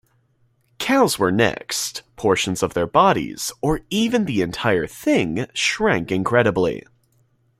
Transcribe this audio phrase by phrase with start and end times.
[0.79, 6.81] Cows were next, portions of their bodies, or even the entire thing, shrank incredibly.